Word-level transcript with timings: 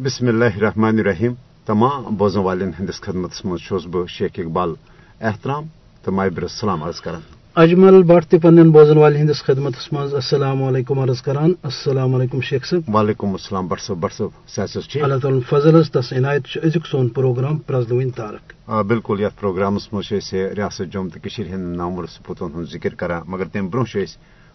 بسم 0.00 0.28
اللہ 0.28 0.54
الرحمن 0.56 0.98
الرحیم 0.98 1.32
تمام 1.66 2.04
بوزن 2.16 2.40
والن 2.40 2.70
ہندس 2.78 3.00
خدمت 3.00 3.44
مز 3.44 3.86
بہ 3.86 4.04
شیخ 4.08 4.38
اقبال 4.38 4.72
احترام 5.20 5.64
تو 6.04 6.12
مابر 6.12 6.42
السلام 6.42 6.82
عرض 6.82 7.00
کران 7.00 7.20
اجمل 7.56 8.02
بٹ 8.02 8.34
پنن 8.42 8.70
بوزن 8.70 8.98
والن 8.98 9.16
ہندس 9.16 9.42
خدمت 9.44 9.92
مز 9.92 10.14
السلام 10.14 10.62
علیکم 10.62 10.98
عرض 10.98 11.20
کران 11.22 11.52
السلام 11.62 12.14
علیکم 12.14 12.40
شیخ 12.40 12.66
صاحب 12.66 12.94
وعلیکم 12.94 13.32
السلام 13.32 13.66
بٹ 13.66 13.80
صاحب 13.80 13.98
بٹ 13.98 14.12
صاحب 14.12 14.80
چھ 14.82 14.96
اللہ 15.02 15.18
تعالیٰ 15.22 15.40
فضل 15.50 15.82
تس 15.90 16.12
عنایت 16.12 16.56
ازیک 16.62 16.86
سون 16.86 17.08
پروگرام 17.14 17.58
پرزلوین 17.66 18.10
تارک 18.16 18.54
بالکل 18.86 19.20
یتھ 19.20 19.40
پروگرامس 19.40 19.92
مز 19.92 20.12
ریاست 20.32 20.92
جوم 20.92 21.08
تو 21.08 21.28
ہند 21.38 21.76
نامور 21.76 22.06
سپوتن 22.08 22.56
ہند 22.56 22.72
ذکر 22.72 22.94
کران 22.94 23.22
مگر 23.26 23.52
تم 23.52 23.68
برہ 23.68 24.04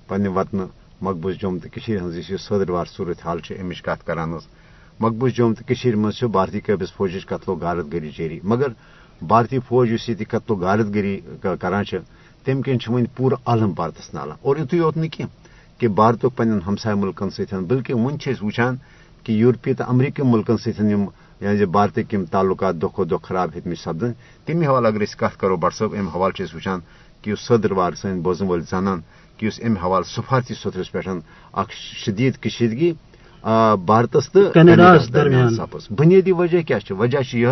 پنہ 0.10 0.30
وطن 0.30 0.66
مقبوض 1.02 1.36
جوم 1.36 1.58
تو 1.60 1.80
ہز 1.98 2.20
صدروار 2.42 2.86
صورت 2.88 3.26
حال 3.26 3.40
امچ 3.52 3.82
کت 3.82 4.06
کران 4.08 4.38
مقبوض 5.00 5.32
جوم 5.32 5.54
تو 5.54 5.98
مز 5.98 6.24
بھارتی 6.26 6.60
قابض 6.60 6.92
فوجچ 6.92 7.26
قتل 7.26 7.52
و 7.52 7.56
غارت 7.56 7.92
گری 7.94 8.10
جاری 8.10 8.40
مگر 8.44 8.70
بھارتی 9.22 9.60
فوج 9.60 9.94
اس 9.94 10.10
یہ 10.10 10.24
قتل 10.30 10.54
و 10.54 10.56
غارت 10.56 10.94
گری 10.96 11.20
کران 11.62 11.84
تم 12.46 12.62
کن 12.62 12.78
ون 12.88 13.06
پور 13.16 13.32
عالم 13.46 13.72
بھارتس 13.72 14.14
نالان 14.14 14.38
اور 14.42 14.58
یتھ 14.58 14.74
یوت 14.74 14.98
نا 14.98 15.26
کہ 15.80 15.88
بھارت 15.90 16.26
پن 16.36 16.60
ہمسائے 16.68 16.96
ملکن 16.96 17.30
ستھ 17.30 17.54
بلکہ 17.68 17.94
ون 17.96 18.18
وچان 18.42 18.76
کہ 19.26 19.32
یورپی 19.32 19.74
تو 19.74 19.84
امریکی 19.88 20.24
ملکن 20.24 20.58
ستھ 20.58 20.82
یعنی 21.42 21.66
بھارتک 21.68 22.16
تعلقات 22.32 22.82
دہ 22.82 23.04
دہ 23.04 23.18
خراب 23.24 23.50
ہتم 23.56 23.74
سپدن 23.76 24.12
تمہ 24.48 24.66
حوالہ 24.66 24.88
اگر 24.88 25.06
کت 25.06 25.40
کرو 25.40 25.56
بٹ 25.56 25.74
صاحب 25.74 25.96
ام 26.00 26.08
حوالہ 26.08 26.56
وچان 26.56 26.80
کہ 27.24 27.32
اس 27.32 27.40
صدروار 27.40 27.94
سن 27.94 28.22
بوزن 28.22 28.48
ول 28.48 28.62
زانان 28.62 29.00
کہ 29.38 29.46
اس 29.46 29.60
ام 29.64 29.76
حوالہ 29.78 30.06
سفارتی 30.08 30.54
سترس 30.54 30.92
پہ 30.92 31.00
اخ 31.54 31.72
شدید 32.06 32.38
کشیدگی 32.38 32.92
بھارتس 33.86 34.32
تو 34.32 34.42
درمیان۔ 35.14 35.56
سپز۔ 35.56 35.88
بنیادی 35.96 36.32
وجہ 36.32 36.62
کیا 36.62 36.78
وجہ 36.90 37.36
یہ 37.36 37.48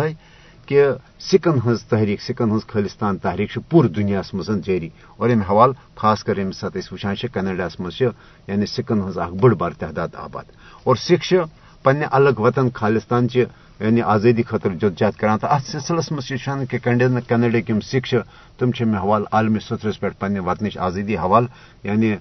کہ 0.66 0.86
سکن 1.20 1.58
ہز 1.66 1.82
تحریک 1.82 2.22
سکن 2.22 2.50
ہز 2.50 2.66
خالستان 2.66 3.18
تحریک 3.18 3.58
پور 3.70 3.84
دنیا 3.84 4.22
مز 4.32 4.50
جاری 4.64 4.88
اور 5.16 5.30
ام 5.30 5.40
حوالہ 5.40 5.72
خاص 5.96 6.24
کر 6.24 6.38
یم 6.38 6.52
سات 6.52 6.76
وچان 6.92 7.14
کنیڈا 7.32 7.68
مز 7.78 8.02
یعنی 8.48 8.66
سکن 8.66 9.00
ہز 9.08 9.18
اخ 9.18 9.30
بڑ 9.30 9.54
بار 9.54 9.70
تعداد 9.70 10.08
آباد۔ 10.14 10.44
اور 10.84 10.96
سکھ 10.96 11.34
پنہ 11.82 12.04
الگ 12.10 12.38
وطن 12.38 12.68
خالستان 12.74 13.28
چہ 13.28 13.38
یعنی 13.80 14.00
آزادی 14.00 14.42
خاطر 14.42 14.70
جدجہد 14.70 15.16
کران 15.18 15.38
تو 15.38 15.46
ات 15.46 15.62
سلسلس 15.62 16.10
مز 16.12 16.32
کہ 16.70 16.78
کنیڈک 16.78 17.70
یم 17.70 17.80
سکھ 17.80 18.14
تم 18.58 18.70
مے 18.80 18.96
حوالہ 18.96 19.26
عالمی 19.32 19.60
سترس 19.60 20.00
پہ 20.00 20.08
پنہ 20.18 20.40
وطنچ 20.40 20.76
آزادی 20.78 21.16
حوالہ 21.16 21.46
یعنی 21.84 22.14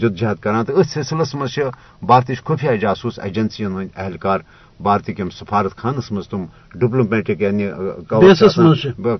جدجہد 0.00 0.42
کران 0.42 0.64
تو 0.64 0.78
ات 0.78 0.86
سلسلس 0.86 1.34
مز 1.34 1.58
بھارتچ 2.02 2.42
خفیہ 2.44 2.76
جاسوس 2.76 3.18
ایجنسین 3.18 3.66
ہند 3.66 3.88
اہلکار 3.96 4.40
بھارتک 4.80 5.20
یم 5.20 5.30
سفارت 5.30 5.76
خانس 5.76 6.10
مز 6.12 6.28
تم 6.28 6.44
ڈپلومیٹک 6.74 7.40
یعنی 7.40 7.68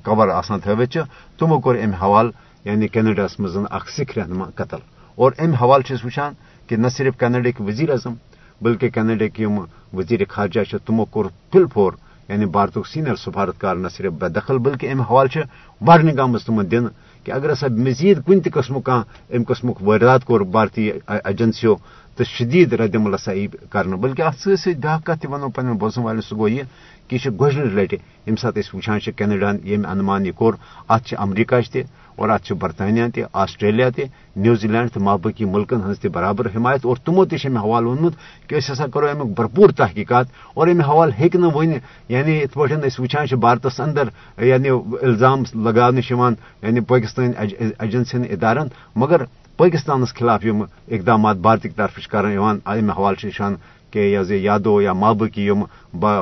کور 0.05 0.29
آسان 0.29 0.61
تھوت 0.61 0.99
تمو 1.39 1.59
کور 1.61 1.75
ام 1.75 1.93
حوالہ 1.93 2.31
یعنی 2.65 2.89
کینیڈاس 2.89 3.41
مز 3.41 3.57
اخ 3.71 3.89
سکھ 3.89 4.19
رہنما 4.19 4.45
قتل. 4.55 4.83
اور 5.19 5.33
ام 5.39 5.53
حوالہ 5.53 5.95
وچان 6.05 6.33
کہ 6.67 6.77
نہ 6.77 6.89
صرف 6.89 7.19
کینیڈک 7.19 7.61
وزیر 7.61 7.91
اعظم 7.91 8.15
بلکہ 8.61 8.91
کینیڈک 8.91 9.41
یم 9.41 9.59
وزیر 9.93 10.21
خارجہ 10.29 10.77
تمو 10.87 11.05
کور 11.05 11.25
فل 11.53 11.65
فور 11.75 11.93
یعنی 12.29 12.47
بھارتک 12.47 12.87
سینئر 12.87 13.17
سفارتکار 13.17 13.77
نہ 13.77 13.89
صرف 13.89 14.13
بے 14.13 14.29
دخل 14.29 14.59
بلکہ 14.59 14.91
ام 14.93 15.01
حوالہ 15.01 15.43
وارننگ 15.81 16.19
آمت 16.19 16.47
تمن 16.47 16.71
دن 16.71 16.87
کہ 17.27 17.33
اگر 17.33 17.53
ہسا 17.53 17.67
مزید 17.79 18.19
کن 18.27 18.41
تہ 18.41 18.51
قسم 18.55 18.81
کھانا 18.81 19.03
ام 19.37 19.43
قسم 19.45 19.71
واردات 19.81 20.25
کور 20.25 20.41
بھارتی 20.53 20.91
ایجنسیو 21.07 21.75
تو 22.19 22.25
شدید 22.27 22.73
رد 22.73 22.97
عمل 22.97 23.15
ہسا 23.15 23.33
کر 23.71 23.87
بلکہ 23.97 24.23
ات 24.23 24.49
سی 24.55 24.73
بیاا 24.75 24.99
کت 25.05 25.27
ونو 25.31 25.49
پن 25.49 25.73
بوزن 25.79 26.03
والن 26.03 26.21
سہ 26.21 26.35
گو 26.35 26.49
یہ 26.49 26.63
کہ 27.09 27.19
یہ 27.25 27.31
گوجر 27.41 27.65
لٹہ 27.73 27.97
یم 28.27 28.37
سات 28.37 28.59
وچان 28.75 28.99
کینیڈا 29.17 29.51
یم 29.65 29.87
انمان 29.87 30.27
یہ 30.27 30.33
کور 30.33 30.55
ات 30.89 31.15
امریکہ 31.19 31.61
تہ 31.73 31.79
اور 32.19 32.29
ات 32.29 32.53
برطانیہ 32.53 33.05
تہ 33.15 33.21
آسٹریلیا 33.33 33.89
تہ 33.97 34.03
نیوزی 34.37 34.69
لینڈ 34.69 34.93
تو 34.93 35.01
مابقی 35.01 35.45
ملکن 35.45 35.81
ہز 35.87 36.01
تہ 36.01 36.09
برابر 36.09 36.47
حمایت 36.57 36.87
اور 36.87 36.97
تمو 37.05 37.25
تہ 37.25 37.47
حوالہ 37.47 37.87
وونمت 37.87 38.49
کہ 38.49 38.55
اس 38.55 38.71
ہسا 38.71 38.87
کرو 38.95 39.07
امیک 39.07 39.35
بھرپور 39.37 39.71
تحقیقات 39.77 40.27
اور 40.55 40.69
امہ 40.69 40.83
حوالہ 40.83 41.13
ہیک 41.21 41.37
نا 41.37 41.49
ون 41.55 41.73
یعنی 42.09 42.43
ات 42.43 42.55
پٲٹھۍ 42.55 42.87
أسۍ 42.87 43.37
بھارتس 43.37 43.81
اندر 43.81 44.09
یعنی 44.45 44.69
الزام 45.03 45.43
لگاونہٕ 45.55 46.11
یِوان 46.11 46.35
یعنی 46.63 46.81
پٲکِستٲنۍ 46.81 47.33
ایجنسین 47.79 48.25
ادارن، 48.31 48.69
مگر 48.97 49.23
پاکستانس 49.57 50.15
خلاف 50.15 50.45
یم 50.45 50.63
اقدامات 50.63 51.37
بھارتک 51.37 51.77
طرف 51.77 52.07
کران 52.11 52.37
امہ 52.67 52.93
حوالہ 52.93 53.27
وچان 53.27 53.55
کہ 53.91 53.99
یہ 53.99 54.35
یادو 54.35 54.81
یا 54.83 54.93
مابقی 54.93 55.47
یم 55.47 55.63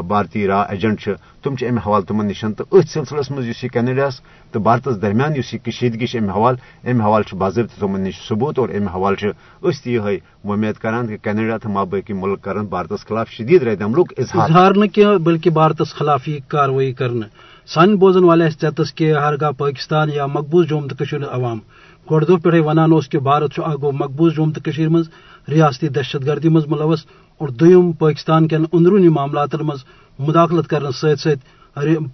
بھارتی 0.08 0.46
را 0.46 0.60
ایجنٹ 0.62 1.08
تم 1.42 1.54
امہ 1.68 1.80
حوالہ 1.86 2.04
تمن 2.04 2.26
نشن 2.26 2.52
تو 2.52 2.64
ات 2.72 2.88
سلسلس 2.88 3.30
مز 3.30 3.46
یہ 3.46 3.68
کینیڈاس 3.68 4.20
تو 4.52 4.60
بھارتس 4.60 5.02
درمیان 5.02 5.32
اس 5.36 5.54
کشیدگی 5.64 6.06
امہ 6.18 6.32
حوالہ 6.32 6.88
امہ 6.88 7.02
حوالہ 7.02 7.34
باضابطہ 7.34 7.80
تمن 7.80 8.00
نش 8.00 8.20
ثبوت 8.28 8.58
اور 8.58 8.68
امہ 8.68 8.90
حوالہ 8.90 9.30
اس 9.62 9.86
یہ 9.86 10.00
ومید 10.44 10.74
کران 10.74 11.06
کہ 11.06 11.16
کینیڈا 11.22 11.56
تو 11.56 11.68
مابقی 11.68 12.12
ملک 12.12 12.42
کرن 12.42 12.66
بھارتس 12.66 13.06
خلاف 13.06 13.30
شدید 13.30 13.62
رد 13.62 13.82
عملک 13.82 14.12
اظہار۔ 14.18 14.74
نہ 14.76 15.16
بلکہ 15.24 15.50
بھارتس 15.50 15.94
خلاف 15.94 16.28
یہ 16.28 16.38
کاروائی 16.48 16.92
کرنا 16.92 17.26
سان 17.74 17.96
بوزن 17.96 18.24
والے 18.24 18.50
چتس 18.50 18.94
کہ 18.94 19.12
ہرگاہ 19.12 19.50
پاکستان 19.58 20.10
یا 20.14 20.26
مقبوض 20.26 20.66
جوم 20.68 20.86
تو 20.88 21.04
عوام 21.32 21.58
گۄڈٕ 22.10 22.26
دۄہ 22.28 22.36
پٮ۪ٹھے 22.42 22.60
ونان 22.60 22.92
کہ 23.10 23.18
بھارت 23.18 23.58
اگو 23.64 23.90
مقبوض 23.92 24.34
جوم 24.34 24.50
تو 24.52 24.70
مز 24.90 25.08
ریاستی 25.48 25.88
دہشت 25.88 26.26
گردی 26.26 26.48
مز 26.48 26.66
ملوث۔ 26.66 27.04
اور 27.38 27.48
دویم 27.48 27.92
پاکستان 27.92 28.48
کن 28.48 28.64
اندرونی 28.72 29.08
معاملات 29.08 29.54
مز 29.54 29.84
مداخلت 30.18 30.68
کرنے 30.68 30.90
ست 30.92 31.20
ست 31.20 31.40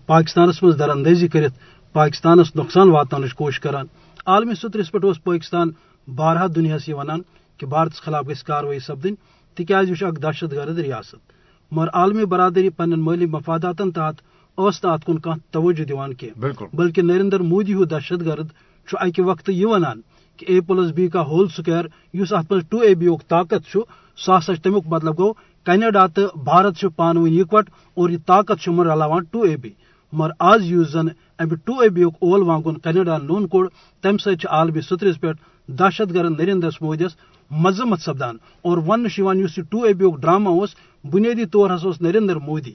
پاکستانس 0.07 0.63
مز 0.63 0.79
در 0.79 0.91
اندازی 0.91 1.29
کرت 1.29 1.53
پاکستانس 1.93 2.57
نقصان 2.57 2.91
واتن 2.91 3.29
کوشش 3.29 3.61
کران۔ 3.61 3.87
عالمی 4.27 4.55
سترس 4.55 4.93
پہ 4.93 4.99
پاکستان 5.25 5.71
بارہا 6.09 6.47
دنیاس 6.55 6.89
یہ 6.89 6.95
ونان 6.95 7.21
کہ 7.59 7.67
بھارتس 7.67 8.01
خلاف 8.03 8.29
گھس 8.29 8.43
کاروی 8.43 8.79
سپدن 8.79 9.15
تکیاز 9.57 9.91
یہ 9.91 10.07
اک 10.07 10.23
دہشت 10.23 10.53
گرد 10.53 10.79
ریاست۔ 10.79 11.33
مگر 11.73 11.89
عالمی 11.93 12.25
برادری 12.25 12.69
پن 12.69 12.91
مالی 13.01 13.27
مفاداتن 13.27 13.91
تحت 13.91 14.15
اس 14.59 14.85
ات 14.85 15.05
کن 15.05 15.19
کھانا 15.19 15.47
توجہ 15.51 15.85
دان 15.85 16.15
کی 16.15 16.31
بلکہ 16.73 17.03
نریندر 17.03 17.41
مودی 17.41 17.75
ہو 17.75 17.85
دہشت 17.85 18.25
گرد 18.27 18.49
اکہ 18.93 19.23
وقت 19.23 19.49
یہ 19.49 19.67
ونان 19.67 20.01
کہ 20.37 20.47
اے 20.49 20.61
پلس 20.61 20.93
بی 20.93 21.09
کا 21.09 21.21
ہول 21.21 21.49
سکوائر 21.49 21.85
اس 22.13 22.33
ات 22.33 22.53
ٹو 22.71 22.79
اے 22.79 22.95
بی 22.95 23.09
طاقت 23.29 23.71
سہ 23.73 24.31
ہسا 24.39 24.53
تمیک 24.63 24.83
مطلب 24.87 25.19
گو 25.19 25.33
کینیڈا 25.67 26.07
تو 26.07 26.27
بھارت 26.45 26.85
پان 26.97 27.17
ون 27.17 27.41
اکوٹ 27.41 27.71
اور 27.95 28.11
یہ 28.11 28.19
طاقت 28.27 28.69
رلاوان 28.69 29.25
ٹو 29.25 29.43
اے 29.43 29.57
بی۔ 29.57 29.71
مگر 30.13 30.31
آز 30.39 30.61
یس 30.73 30.93
زن 30.93 31.09
امہ 31.39 31.55
ٹو 31.65 31.79
اے 31.81 31.89
بی 31.89 32.03
اول 32.03 32.43
وانگن 32.43 32.79
کینیڈا 32.79 33.17
لون 33.19 33.47
کوڑ، 33.47 33.69
تمہ 34.03 34.17
سۭتۍ 34.17 34.47
عالمی 34.51 34.81
سطرس 34.81 35.21
پہ 35.21 35.33
دہشت 35.69 36.15
گرد 36.15 36.41
نریندر 36.41 36.69
مودیس 36.81 37.13
مذمت 37.51 38.01
سپدان۔ 38.01 38.37
اور 38.63 38.79
ون 38.87 39.07
یہ 39.19 39.63
ٹو 39.71 39.83
اے 39.83 39.93
بی 39.93 40.07
ڈرامہ 40.21 40.49
اس 40.49 40.71
بنیادی 41.05 41.45
طور 41.45 41.71
ہسا 41.71 41.89
نریندر 42.01 42.37
مودی۔ 42.37 42.73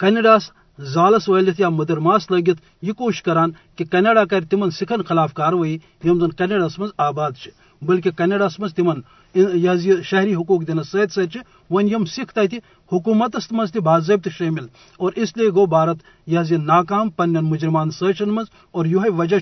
کینیڈاس 0.00 0.50
زالس 0.78 1.28
ولت 1.28 1.60
یا 1.60 1.68
مدر 1.68 1.98
ماس 1.98 2.30
لگت، 2.30 2.60
یہ 2.82 2.92
کوش 2.92 3.22
کران 3.22 3.50
کہ 3.76 3.84
کینیڈا 3.84 4.24
کر 4.24 4.44
تمن 4.50 4.70
سکھن 4.70 5.02
خلاف 5.02 5.34
کاروی 5.34 5.76
یم 6.04 6.20
زن 6.20 6.32
کینیڈا 6.32 6.66
مز 6.78 6.90
آباد 6.98 7.46
بلکہ 7.82 8.10
کینیڈاس 8.10 8.58
مز 8.60 8.74
تمن 8.74 9.00
یہ 9.34 10.00
شہری 10.04 10.34
حقوق 10.34 10.66
دنس 10.68 10.88
ست 10.88 11.12
ست 11.12 11.36
ون 11.70 11.88
یم 11.88 12.04
سکھ 12.04 12.32
تتہ 12.32 12.56
حکومتس 12.92 13.50
مز 13.52 13.72
تہ 13.72 13.78
باضابطہ 13.78 14.30
شامل۔ 14.38 14.66
اور 14.96 15.12
اس 15.16 15.36
لیے 15.36 15.48
گو 15.48 15.66
بھارت 15.66 15.98
یہ 16.26 16.56
ناکام 16.56 17.10
پنن 17.10 17.44
مجرمان 17.44 17.90
سچن 17.90 18.30
مز، 18.30 18.46
اور 18.70 18.86
یہ 18.86 19.10
وجہ 19.18 19.38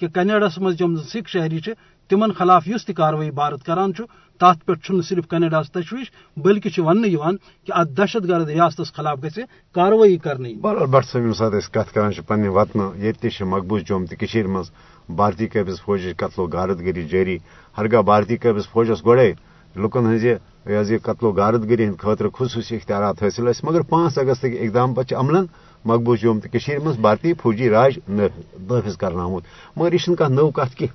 کہ 0.00 0.08
کینیڈاس 0.08 0.58
مز 0.58 0.80
یم 0.80 0.96
سکھ 0.96 1.30
شہری 1.30 1.60
تمن 2.10 2.32
خلاف 2.32 2.68
اس 2.74 2.84
تاروائی 2.86 3.30
بھارت 3.30 3.64
کران 3.64 3.92
تات 4.40 4.64
پہ 4.66 4.72
صرف 5.02 5.28
کینیڈاس 5.28 5.70
تشویش، 5.72 6.10
بلکہ 6.36 6.80
ون 6.80 7.02
کہ 7.66 7.72
ات 7.72 7.96
دہشت 7.96 8.28
گرد 8.28 8.48
ریاست 8.48 8.94
خلاف 8.94 9.18
گھس 9.22 9.38
کاروی 9.74 10.16
کرنی 10.16 10.54
برابر 10.54 10.86
بٹ 10.86 11.04
صاحب 11.04 11.36
سات 11.36 11.52
کت 11.72 11.94
کران 11.94 12.12
پنہ 12.26 12.48
وطن 12.48 12.80
یہ 12.96 13.42
مقبوض 13.42 13.82
جوم 13.82 14.04
تو 14.04 14.48
مز 14.48 14.70
بھارتی 15.08 15.46
قابض 15.46 15.80
فوج 15.80 16.06
قتل 16.16 16.40
و 16.40 16.46
غارت 16.46 16.80
گری 16.80 17.08
جاری 17.08 17.36
ہرگاہ 17.78 18.02
بھارتی 18.02 18.36
قابض 18.36 18.68
فوجس 18.72 19.04
گوڑے 19.04 19.32
لکن 19.74 20.06
ہز 20.06 20.24
یہ 20.24 20.98
قتل 21.02 21.26
و 21.26 21.32
غارت 21.32 21.68
گری 21.70 21.84
ہند 21.84 21.98
خاطر 21.98 22.28
خصوصی 22.28 22.76
اختیارات 22.76 23.22
حاصل 23.22 23.50
مگر 23.62 23.82
پانچ 23.82 24.18
اگست 24.18 24.44
اقدام 24.44 24.94
پتہ 24.94 25.14
عملن 25.14 25.46
مقبوض 25.84 26.18
جوم 26.20 26.38
تو 26.40 26.58
مز 26.84 26.98
بھارتی 26.98 27.32
فوجی 27.34 27.68
راج 27.70 27.98
نافذ 28.08 28.96
کرنا 28.96 29.22
آمت۔ 29.24 29.42
مگر 29.76 29.92
یہ 29.92 30.14
کھانا 30.18 30.34
نو 30.34 30.50
کت 30.50 30.74
کی 30.74 30.86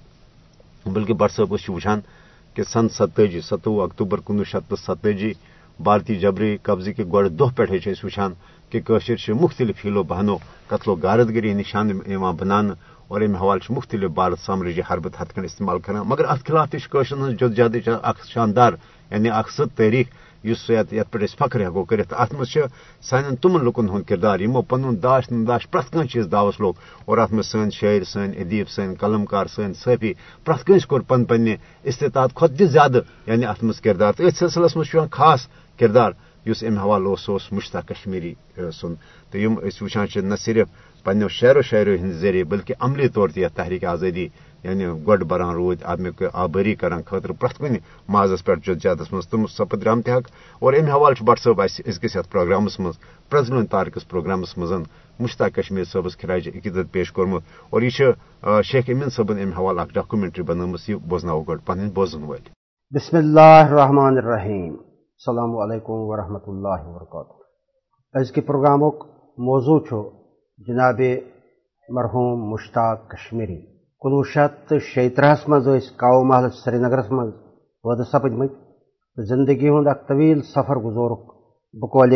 بلکہ 0.85 1.13
بٹ 1.13 1.31
صاحب 1.31 1.51
وچان 1.53 1.99
کہ 2.55 2.63
سن 2.63 2.89
ستجی 2.89 3.41
ستوہ 3.41 3.83
اکتوبر 3.83 4.19
کنوہ 4.25 4.43
شیت 4.43 4.69
تو 4.69 4.75
ستجی 4.75 5.31
بھارتی 5.79 6.15
جبری 6.19 6.57
قبضہ 6.63 6.91
کے 6.91 7.03
گوڑ 7.11 7.27
دہ 7.27 7.55
پہ 7.55 7.63
وچان 8.03 8.33
کہ 8.69 8.79
کشر 8.81 9.33
مختلف 9.33 9.85
ہیلو 9.85 10.03
بہانو، 10.03 10.37
قتل 10.67 10.89
و 10.91 10.95
غارت 11.03 11.29
گری 11.29 11.53
نشان 11.53 11.87
بنانے 12.39 12.73
اور 13.07 13.21
امہ 13.21 13.37
حوالہ 13.37 13.71
مختلف 13.73 14.11
بھارت 14.11 14.39
سامراجی 14.39 14.81
حربت 14.89 15.21
ہتھ 15.21 15.33
کن 15.35 15.43
استعمال 15.43 15.79
کران۔ 15.79 16.01
مگر 16.05 16.25
ات 16.25 16.45
خلاف 16.47 16.69
تشن 16.71 17.35
جد 17.35 17.55
جہد 17.57 17.75
اخ 18.03 18.25
شاندار 18.25 18.73
یعنی 19.11 19.29
اخ 19.29 19.49
سہ 19.51 19.63
تحریک 19.75 20.07
اس 20.43 20.69
یت 20.69 20.93
یت 20.93 21.11
پہ 21.11 21.25
فخر 21.39 21.61
ہیکو 21.61 21.83
کرت 21.83 22.13
ات 22.13 22.33
مز 22.33 22.57
سان 23.09 23.35
تمن 23.35 23.65
لکن 23.65 23.89
ہند 23.89 24.03
کردار۔ 24.09 24.39
یمو 24.39 24.61
پن 24.61 24.83
داش 25.03 25.31
نداش 25.31 25.69
پریت 25.71 25.91
کھانا 25.91 26.07
چیز 26.07 26.27
دعوس 26.31 26.59
لوگ۔ 26.59 26.73
اور 27.05 27.17
ات 27.17 27.31
مز 27.33 27.47
سن 27.51 27.69
شاعر 27.69 28.03
سن 28.03 28.31
ادیب 28.37 28.69
سن 28.69 28.93
قلمکار 28.99 29.45
سن 29.55 29.73
صحفی 29.73 30.13
پریت 30.45 30.65
کنس 30.67 30.85
کور 30.85 31.01
پن 31.07 31.25
پنہ 31.25 31.53
استطاعت 31.83 32.33
کھت 32.35 32.57
تہ 32.57 32.65
زیادہ 32.65 32.99
یعنی 33.27 33.45
ات 33.45 33.63
مز 33.63 33.81
کردار۔ 33.81 34.13
تو 34.13 34.25
ات 34.27 34.35
سلسلس 34.35 34.75
مز 34.77 34.95
خاص 35.11 35.47
کردار 35.79 36.11
اس 36.45 36.63
ام 36.63 36.77
حوالہ 36.77 37.09
اس 37.27 37.51
مشتاق 37.51 37.87
کشمیری 37.87 38.33
سن 38.73 38.93
تو 39.31 39.37
یم 39.37 39.55
وچان 39.81 40.29
نہ 40.29 40.35
صرف 40.35 40.67
پنو 41.03 41.27
شعر 41.27 41.57
و 41.57 41.61
شاعری 41.61 41.95
ہند 41.95 42.13
ذریعے 42.13 42.43
بلکہ 42.43 42.73
عملی 42.79 43.07
طور 43.07 43.29
تہ 43.29 43.47
تحریک 43.55 43.83
آزادی 43.85 44.27
یعنی 44.63 44.85
گۄڈ 45.07 45.23
بران 45.23 45.53
روٗدۍ 45.53 45.89
امیُک 45.89 46.23
آبٲری 46.33 46.75
کران 46.75 47.01
خٲطرٕ 47.05 47.35
پرٛٮ۪تھ 47.39 47.59
کُنہِ 47.59 47.77
مازس 48.09 48.45
پٮ۪ٹھ 48.45 48.59
جدجہدس 48.65 49.13
منٛز، 49.13 49.27
تِم 49.27 49.45
سپد 49.47 49.81
درامتہِ 49.81 50.13
حق۔ 50.13 50.29
اور 50.59 50.73
امہِ 50.73 50.89
حوالہٕ 50.89 51.17
چھُ 51.17 51.25
بٹ 51.25 51.39
صٲب 51.39 51.61
اَسہِ 51.61 51.87
أزکِس 51.87 52.15
یتھ 52.15 52.31
پروگرامس 52.31 52.79
منٛز 52.79 52.95
پرزلن 53.29 53.65
تارکس 53.65 54.07
پروگرامس 54.07 54.57
منٛز 54.57 54.73
مشتاق 55.19 55.55
کشمیٖر 55.55 55.83
صٲبس 55.83 56.17
خراج 56.17 56.47
عقیدت 56.47 56.91
پیش 56.91 57.11
کوٚرمُت۔ 57.11 57.43
اور 57.69 57.81
یہِ 57.81 57.91
چھُ 57.91 58.03
شیخ 58.63 58.85
امین 58.87 59.09
صٲبن 59.09 59.39
امہِ 59.39 59.53
حوالہٕ 59.57 59.81
اکھ 59.81 59.93
ڈاکومنٹری 59.93 60.43
بنٲومٕژ، 60.43 60.89
یہِ 60.89 60.97
بوزناوو 61.07 61.41
گۄڈٕ، 61.41 61.65
پنٕنۍ 61.65 61.91
بوزن 61.93 62.23
وٲلۍ۔ 62.23 62.51
بسم 62.95 63.17
اللہ 63.17 63.65
الرحمن 63.69 64.17
الرحیم۔ 64.17 64.73
السلام 64.73 65.57
علیکم 65.57 65.93
ورحمۃ 65.93 66.47
اللہ 66.47 66.87
وبرکاتہ۔ 66.87 67.39
أزکہِ 68.21 68.45
پروگرامُک 68.45 69.05
موضوع 69.37 69.79
چھُ 69.79 70.09
جناب 70.57 71.01
مرحوم 71.89 72.49
مشتاق 72.49 73.09
کشمیری۔ 73.09 73.68
کنوہ 74.01 74.23
شیت 74.23 74.69
تو 74.69 74.79
شیترہس 74.79 75.49
مز 75.49 75.67
کاو 75.97 76.23
محل 76.23 76.49
سری 76.49 76.77
نگرس 76.77 77.11
مز۔ 77.11 77.33
پید 77.83 78.07
سپدمت 78.07 78.51
زندگی 79.17 79.69
ہند 79.69 79.87
اک 79.87 80.07
طویل 80.07 80.41
سفر 80.41 80.75
گزورک 80.75 81.19
بقول 81.73 82.15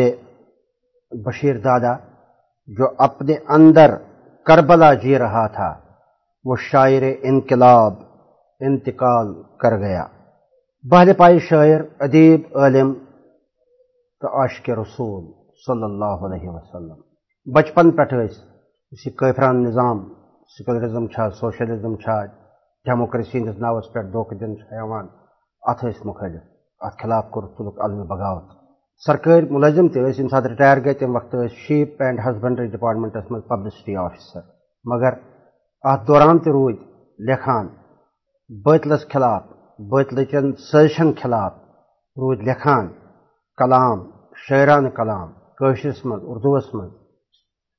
بشیر 1.24 1.56
دادا، 1.58 1.96
جو 2.66 2.84
اپنے 2.98 3.34
اندر 3.48 3.94
کربلا 4.46 4.94
جی 4.94 5.18
رہا 5.18 5.46
تھا، 5.46 5.80
وہ 6.44 6.56
شاعر 6.56 7.02
انقلاب، 7.22 7.92
انتقال 8.60 9.42
کر 9.42 9.78
گیا۔ 9.78 10.06
بہل 10.90 11.12
پائی 11.12 11.38
شاعر، 11.38 11.80
ادیب، 12.00 12.58
عالم، 12.58 12.94
تو 14.20 14.40
عاشق 14.40 14.70
رسول 14.70 15.32
صلی 15.66 15.84
اللہ 15.84 16.26
علیہ 16.26 16.48
وسلم۔ 16.48 17.00
بچپن 17.54 17.90
پہ 17.90 18.26
قیفران 19.16 19.62
نظام۔ 19.62 20.23
سیکولرزم 20.52 21.06
سوشلزم 21.40 21.94
ڈیموکریسی 22.86 23.38
ہندس 23.38 23.58
ناوس 23.60 23.92
پہ 23.92 24.00
دھوکہ 24.12 24.36
دن 24.40 24.52
ات 25.70 25.84
مخالف 26.06 26.42
ات 26.86 26.98
خلاف 27.02 27.30
کور 27.32 27.44
تلک 27.58 27.80
علم 27.84 28.02
بغاوت۔ 28.08 28.48
سرکاری 29.06 29.46
ملازم 29.50 29.88
تم 29.88 30.28
سات 30.28 30.46
رٹائر 30.52 30.84
گئی 30.84 30.94
تم 31.00 31.16
وقت 31.16 31.34
شیپ 31.60 32.02
اینڈ 32.02 32.20
ہسبنڈری 32.26 32.66
ڈپارٹمنٹس 32.76 33.30
من 33.30 33.40
پبلسٹی 33.50 33.96
آفیسر۔ 34.04 34.40
مگر 34.84 35.12
ات 35.92 36.06
دوران 36.08 36.38
تہ 36.38 36.48
رود 36.56 36.76
لکھان 37.28 37.68
بتلس 38.50 39.08
خلاف 39.12 39.42
بتلچن 39.90 40.52
سازشن 40.70 41.12
خلاف 41.22 41.52
رود 42.16 42.46
لکھان، 42.48 42.92
کلام 43.58 43.98
شاعرانہ 44.44 44.88
کلام 44.96 45.32
قشرس 45.58 46.04
من 46.06 46.18
اردوس 46.22 46.74
من، 46.74 46.88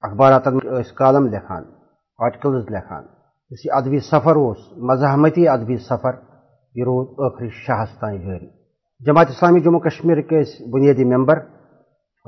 اخبارات 0.03 0.47
کالم 0.97 1.25
لکھان۔ 1.33 1.63
آرٹکلز 2.17 2.65
لکھان 2.69 3.03
اس 3.49 3.65
یہ 3.65 3.71
ادبی 3.73 3.99
سفر 3.99 4.35
اس 4.35 4.57
مزاحمتی 4.77 5.47
ادبی 5.47 5.77
سفر 5.77 6.13
یہ 6.75 6.83
روز 6.83 7.07
ٲخری 7.07 7.49
شاہس 7.49 7.99
تان 7.99 8.21
جاری 8.21 8.47
جماعت 9.05 9.27
اسلامی 9.29 9.59
جموں 9.59 9.79
کشمیر 9.79 10.21
کے 10.21 10.41
بنیادی 10.71 11.03
ممبر 11.03 11.37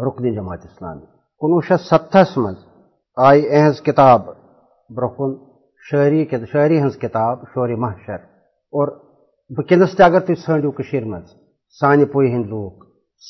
رکن 0.08 0.36
جماعت 0.36 0.60
اسلامی۔ 0.64 1.06
کنوہ 1.40 1.62
شیت 1.68 1.80
ستس 1.80 2.38
مز 2.38 2.56
آئی 3.18 3.48
اہز 3.50 3.82
کتاب 3.82 4.22
برکن 4.90 5.36
شاعری 5.92 6.26
شاعری 6.52 6.84
ہز 6.84 6.98
کتاب 6.98 7.44
شور 7.44 7.70
محشر۔ 7.70 8.16
اور 8.74 8.88
ونکس 9.50 9.98
تہ 9.98 10.04
اگر 10.04 10.20
تھی 10.20 10.36
ژھانڈو 10.36 10.72
مز 11.06 11.24
سانہ 11.80 12.06
پوی 12.14 12.34
ہند 12.34 12.46
لوگ 12.46 12.72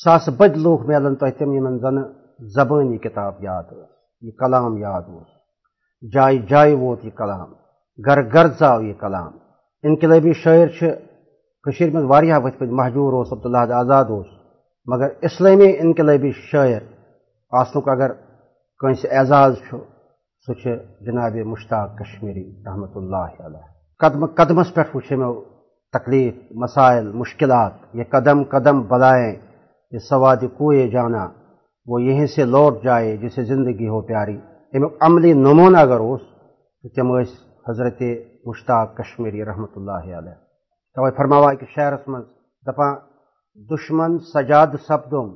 ساس 0.04 0.28
بد 0.28 0.56
لوگ 0.56 0.86
ملن 0.86 1.16
تہ 1.16 1.24
تم 1.38 1.52
یمن 1.52 1.78
زن 1.78 2.02
زبانی 2.38 2.98
کتاب 2.98 3.34
یاد۔ 3.40 3.64
یہ 4.20 4.30
کلام 4.30 4.76
یاد 4.78 5.02
اس 5.02 5.37
جائے 6.02 6.38
جائے 6.38 6.74
ووت 6.74 7.04
یہ 7.04 7.10
کلام، 7.10 7.52
گر 8.06 8.18
گر 8.34 8.46
ژاو 8.58 8.82
یہ 8.82 8.94
کلام۔ 9.00 9.32
انقلابی 9.84 10.32
شاعر 10.32 10.68
من 11.94 12.04
واریاہ 12.04 12.38
وتھ 12.42 12.56
پتہ 12.58 12.72
محجور 12.72 13.12
اس 13.12 13.32
عبداللہ 13.32 13.72
آزاد 13.74 14.04
اس 14.08 14.26
مگر 14.86 15.08
اسلامی 15.20 15.72
انقلابی 15.78 16.30
شاعر 16.32 16.82
آسنک 17.52 17.88
اگر 17.88 18.12
کنس 18.80 19.06
اعزاز 19.10 19.56
سہ 20.46 20.74
جناب 21.06 21.34
مشتاق 21.46 21.98
کشمیری 21.98 22.46
رحمۃ 22.66 22.94
اللہ 22.94 23.30
علیہ۔ 23.46 23.66
قدم، 24.00 24.26
قدمس 24.26 24.74
پہ 24.74 24.80
وچ 24.94 25.12
مو 25.12 25.32
تکلیف، 25.92 26.34
مسائل، 26.50 27.12
مشکلات، 27.12 27.72
یہ 27.94 28.04
قدم 28.10 28.42
قدم 28.44 28.82
بلائیں، 28.82 29.34
یہ 29.92 29.98
سواد 29.98 30.42
کوئے 30.56 30.88
جانا، 30.88 31.28
وہ 31.86 32.02
یہیں 32.02 32.26
سے 32.26 32.44
لوٹ 32.44 32.82
جائے 32.84 33.16
جسے 33.16 33.44
زندگی 33.44 33.88
ہو 33.88 34.00
پیاری۔ 34.00 34.38
امیک 34.72 34.92
عملی 35.00 35.32
نمونہ 35.32 35.78
اگر 35.78 36.00
اس 36.00 36.20
تم 36.96 37.12
حضرت 37.68 38.02
مشتاق 38.46 38.96
کشمیری 38.96 39.44
رحمۃ 39.44 39.72
اللہ 39.76 40.18
علیہ 40.18 40.34
توائے 40.94 41.12
فرماوا 41.16 41.54
کہ 41.54 41.66
شہرس 41.66 42.08
من 42.08 42.22
دپان 42.66 42.94
دشمن 43.70 44.18
سجاد 44.18 44.66
سپدم، 44.88 45.28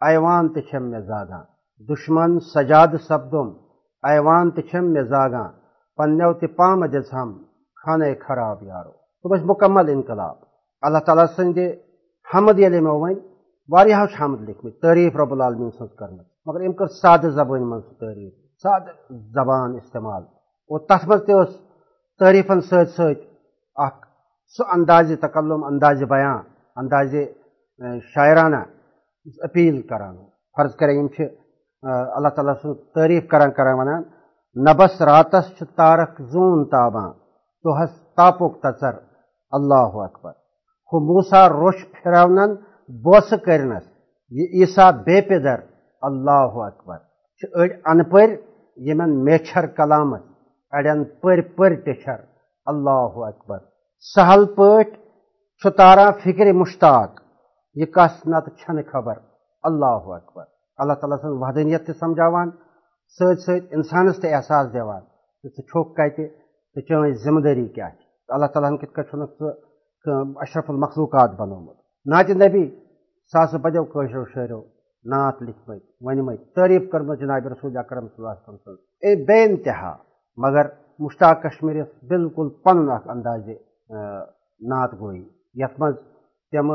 ایوان 0.00 0.48
تم 0.48 0.90
میں 0.90 1.00
زاگان 1.00 1.44
دشمن 1.88 2.40
سجاد 2.40 2.88
سپدم، 3.08 3.48
ایوان 4.02 4.50
تم 4.50 4.92
میں 4.92 5.02
زاگان 5.02 5.50
پنو 5.96 6.32
تہ 6.32 6.46
پام 6.46 6.86
دس 6.86 7.14
ہم 7.14 7.42
خانہ 7.82 8.04
خراب 8.26 8.62
یارو۔ 8.62 8.92
تو 9.22 9.52
مکمل 9.52 9.88
انقلاب۔ 9.88 10.36
اللہ 10.82 10.98
تعالیٰ 10.98 11.26
سند 11.36 11.58
حمد 12.34 12.58
یل 12.58 12.80
مو 12.80 12.98
ون 13.00 13.14
واریاہو 13.68 14.06
حمد 14.20 14.48
لکھمت۔ 14.48 14.80
تعریف 14.82 15.16
رب 15.16 15.32
العالمین 15.32 15.70
سن 15.70 15.86
کر 15.86 16.10
مگر 16.46 16.60
ام 16.60 16.72
کر 16.72 16.86
سادہ 16.86 17.26
زبان 17.26 17.70
من 17.70 17.80
تعریف۔ 17.80 18.49
ساد 18.62 18.80
زبان 19.10 19.74
استعمال۔ 19.74 20.22
اور 20.70 20.80
تر 20.88 21.06
مز 21.06 21.20
تعریفن 22.18 22.60
ست 22.60 22.88
سہ 22.96 24.62
انداز 24.72 25.12
تکلم، 25.22 25.64
انداز 25.64 26.02
بیان، 26.02 26.38
انداز 26.76 27.14
شاعرانہ 28.14 28.56
اپیل 29.42 29.82
کران۔ 29.82 30.16
فرض 30.56 30.74
کریں 30.76 31.08
اللہ 31.82 32.28
تعالیٰ 32.28 32.54
سن 32.62 32.74
تعریف 32.74 33.28
کران 33.28 33.50
کران 33.50 33.74
ونان 33.78 34.02
نبس 34.66 35.02
راتس 35.02 35.62
تارک 35.76 36.10
زون 36.32 36.64
تابان۔ 36.64 37.10
دہس 37.64 38.14
تاپک 38.16 38.62
تچر 38.62 38.94
اللہ 39.50 39.90
اکبر۔ 40.06 40.30
ہو 40.90 41.00
موسا 41.00 41.48
روش 41.48 41.86
پھرونن 41.92 42.54
بوس 43.04 43.34
کرنس۔ 43.44 43.82
یہ 44.30 44.46
عیسا 44.54 44.90
بے 44.90 45.20
پدر۔ 45.22 45.60
اللہ 46.02 46.50
اکبر۔ 46.70 46.98
اڑ 47.54 47.68
ان 47.84 48.04
پڑ 48.04 48.28
یمن 48.80 49.24
میچھر 49.24 49.66
کلامت، 49.66 50.22
اڑین 50.70 51.04
پر 51.04 51.40
پر 51.56 51.74
ٹچھر 51.74 52.16
اللہ 52.66 53.12
اکبر۔ 53.14 53.58
سہل 54.14 54.44
پٹ 54.44 54.88
تارا 55.76 56.10
فکر 56.10 56.52
مشتاق۔ 56.52 57.20
یہ 57.74 57.86
کس 57.86 58.26
نت 58.26 58.46
چھن 58.58 58.82
خبر؟ 58.82 59.14
اللہ 59.62 60.02
اکبر۔ 60.06 60.44
اللہ 60.76 60.92
تعالیٰ 60.92 61.18
سن 61.18 61.28
وحدانیت 61.28 61.86
تہ 61.86 61.92
سمجھاوان 62.00 62.50
ست 63.18 63.40
ست 63.40 63.64
انسانس 63.70 64.20
تہ 64.20 64.26
احساس 64.26 64.72
دیوان۔ 64.72 65.00
ژٕ 65.44 65.62
چھوکھ 65.62 65.94
کتہِ 65.94 66.28
تہٕ 66.74 66.82
چٲنۍ 66.88 67.12
ذمہ 67.24 67.40
دٲری 67.40 67.68
کیٛاہ 67.68 67.90
چھِ 67.90 68.04
اللہ 68.28 68.46
تعالیٰ 68.46 68.70
ہن 68.70 68.76
کِتھ 68.76 68.92
کٔنۍ 68.92 69.26
ژٕ 69.26 70.40
اشرف 70.40 70.64
المخلوقات 70.68 71.30
بنومُت 71.30 71.76
ناتہِ 72.06 72.30
نبی 72.30 72.80
ساسہٕ 73.32 73.60
بَدیو 73.60 73.84
کٲشرو 73.84 74.24
شٲعرو 74.24 74.79
نعت 75.04 75.42
لکھمت، 75.42 75.82
ونمت، 76.00 76.40
تعریف 76.54 76.90
کرم 76.92 77.14
جناب 77.14 77.46
رسول 77.46 77.76
اکرم 77.76 78.06
صلی 78.06 78.18
اللہ 78.18 78.30
علیہ 78.30 78.54
وسلم۔ 78.54 78.76
اے 79.02 79.14
بے 79.26 79.42
انتہا، 79.44 79.92
مگر 80.38 80.66
مشتاق 80.98 81.42
کشمیر 81.42 81.82
بالکل 82.08 82.48
پن 82.64 82.90
اخ 82.90 83.08
انداز 83.08 83.48
نعت 84.60 84.92
گوئی۔ 85.00 85.22
یت 85.54 85.80
مز 85.80 85.94
تم 86.52 86.72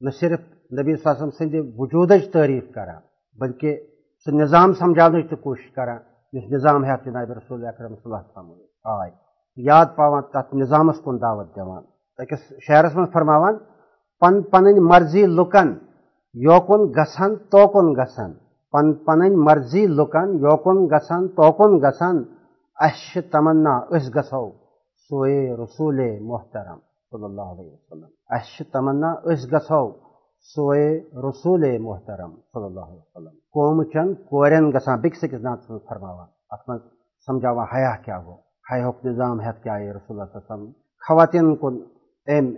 نہ 0.00 0.10
صرف 0.20 0.40
نبی 0.78 0.94
صلی 0.94 1.02
اللہ 1.04 1.12
علیہ 1.12 1.26
وسلم 1.26 1.36
سند 1.38 1.54
وجود 1.78 2.12
تعریف 2.32 2.64
کران 2.74 3.00
بلکہ 3.36 3.76
سہ 4.26 4.30
نظام 4.34 4.72
سمجھان 4.72 5.26
تہ 5.28 5.34
کوشش 5.42 5.70
کران 5.76 5.98
اس 6.32 6.44
نظام 6.52 6.84
ہے 6.84 6.94
جناب 7.04 7.30
رسول 7.32 7.66
اکرم 7.66 7.94
صلی 7.94 8.04
اللہ 8.04 8.16
علیہ 8.16 8.30
وسلم۔ 8.30 8.50
آئے، 8.84 9.10
یاد 9.56 9.86
پاوان 9.96 10.22
تک 10.32 10.54
نظامس 10.54 10.98
کن 11.04 11.20
دعوت 11.22 11.48
دیوان 11.56 11.82
اکس 12.18 12.42
شہرس 12.66 12.94
من 12.96 13.06
فرماوان، 13.12 13.54
پن 14.22 14.42
پن 14.50 14.64
مرضی 14.84 15.24
لکن 15.28 15.74
یوکن 16.34 16.82
گسان 16.92 17.32
توکن 17.50 17.92
گسان 17.94 18.32
پن 18.74 18.92
پن 19.04 19.20
مرضی 19.38 19.86
لکن 19.88 20.28
یوکن 20.40 20.78
گسان 20.86 21.22
توکن 21.30 21.72
گسان 21.78 22.16
اش 22.78 23.18
تمنا 23.32 23.74
اس 23.90 24.04
گسو 24.14 24.46
سوئے 25.10 25.40
رسول 25.54 25.98
محترم 26.22 26.78
صلی 27.12 27.24
اللہ 27.24 27.48
علیہ 27.52 27.72
وسلم 27.72 28.08
اش 28.30 28.62
تمنا 28.72 29.10
اس 29.24 29.40
گسو 29.52 29.86
سوئے 30.50 30.88
رسول 31.24 31.64
محترم 31.80 32.30
صلی 32.52 32.64
اللہ 32.64 32.80
علیہ 32.82 33.00
وسلم 33.00 33.34
قوم 33.54 33.82
چن 33.84 34.14
کورین 34.30 34.70
گسان 34.70 35.00
بکس 35.00 35.24
أکس 35.24 35.42
نات 35.42 35.66
فرماوان 35.88 36.26
اتھ 36.52 36.68
من 36.68 36.78
سمجھاوان 37.28 37.66
حیا 37.74 37.94
کیا 38.04 38.18
گو 38.26 38.36
حیاہک 38.66 39.04
نظام 39.06 39.40
ہیت 39.40 39.62
کیا 39.62 39.74
ہے 39.74 39.92
رسول 39.92 40.20
اللہ 40.20 40.22
اللہ 40.24 40.38
علیہ 40.38 40.54
وسلم 40.54 40.70
خواتین 41.02 41.54
کن 41.56 41.78
ایم 42.26 42.52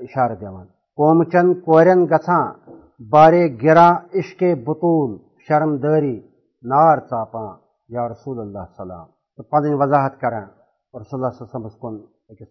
اشارہ 0.00 0.34
دیوان 0.40 0.66
قوم 0.98 1.22
چن 1.24 1.54
کورین 1.60 2.04
گسان 2.06 2.52
بارے 3.00 3.46
گرا 3.62 3.88
عشق 4.18 4.42
بطول 4.66 5.16
شرم 5.48 5.76
داری 5.76 6.16
نار 6.62 6.98
ژاپان 7.10 7.56
یا 7.88 8.08
رسول 8.08 8.38
اللہ 8.40 8.64
سلام۔ 8.76 9.06
تو 9.36 9.42
پن 9.42 9.72
وضاحت 9.80 10.20
کران 10.20 10.48
رسول 10.94 11.24
اللہ 11.24 11.32
صلی 11.38 11.68
کن 11.80 11.96
أکس 12.30 12.50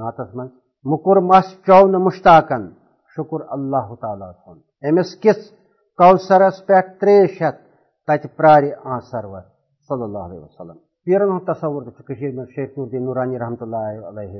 ناتس 0.00 0.34
من 0.36 0.48
مکر 0.84 1.20
مس 1.30 1.48
چو 1.66 1.86
مشتاقن 2.06 2.68
شکر 3.16 3.40
اللہ 3.56 3.94
تعالیٰ 4.02 4.30
سن۔ 4.44 4.58
امس 4.88 5.16
کس 5.22 5.50
کوثرس 5.98 6.66
پہ 6.66 6.80
تریش 7.00 7.42
ہتھ 7.42 7.60
تت 8.08 8.26
پرار 8.36 8.62
آ 8.84 8.98
سرور 9.10 9.42
صلی 9.90 10.02
اللہ 10.02 10.22
علیہ 10.28 10.40
وسلم۔ 10.40 10.78
پیرن 11.06 11.30
ہند 11.32 11.44
تصور 11.46 11.82
تو 11.82 12.02
میں 12.36 12.46
شیخ 12.54 12.68
نور 12.76 12.84
الدین 12.84 13.04
نورانی 13.04 13.38
رحمۃ 13.38 13.60
اللہ 13.64 14.08
علیہ 14.08 14.32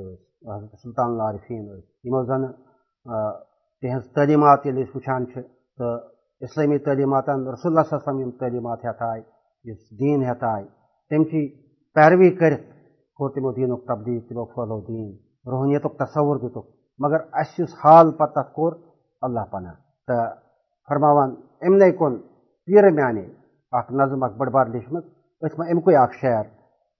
حضرت 0.54 0.80
سلطان 0.82 1.10
العارفین 1.10 1.64
زن 2.28 2.44
تہذ 3.82 4.12
تعلیمات 4.14 4.66
یل 4.66 4.82
وچان 4.94 5.24
تو 5.24 5.94
اسلامی 6.40 6.78
تعلیمات 6.78 7.28
رسول 7.28 7.72
اللہ 7.72 7.80
صلی 7.80 7.96
اللہ 7.96 8.10
علیہ 8.10 8.26
وسلم 8.26 8.30
تعلیمات 8.30 8.78
ہتھ 8.84 9.02
آئی 9.02 9.22
اس 9.72 9.78
دین 10.00 10.30
ہتھ 10.30 10.44
آئی 10.44 10.66
تم 11.10 11.24
کی 11.24 11.62
پیروی 11.94 12.30
کرت 12.30 12.60
کور 13.14 13.30
تمو 13.30 13.52
دینک 13.52 13.86
تبدیل 13.86 14.20
تمو 14.20 14.44
پھہلو 14.44 14.80
دین 14.80 15.16
روحانیتک 15.46 15.98
تصور 15.98 16.36
دتک 16.36 16.80
مگر 16.98 17.20
اس 17.32 17.74
حال 17.84 18.12
پتہ 18.12 18.40
کور، 18.40 18.72
اللہ 19.22 19.40
پناہ۔ 19.50 19.74
تو 20.06 20.34
فرماوان 20.88 21.30
امن 21.60 21.92
کن 21.92 22.18
پیر 22.66 22.90
میانے 22.90 23.26
اخ 23.72 23.90
نظم 23.90 24.22
اخ 24.22 24.32
بڑ 24.32 24.48
بار 24.48 24.66
لیچمت 24.66 25.04
ات 25.40 25.58
میں 25.58 25.68
امکے 25.70 25.96
اخ 25.96 26.12
شعر۔ 26.20 26.44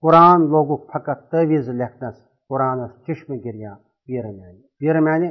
قرآن 0.01 0.41
لوگ 0.41 0.77
فقط 0.77 1.29
تعویز 1.31 1.69
لکھنس 1.69 2.15
قرآن 2.49 2.87
چشم 3.07 3.33
گریا 3.33 3.73
پیر 4.05 4.25
میانے۔ 4.25 4.61
پیر 4.79 4.99
میانے 4.99 5.29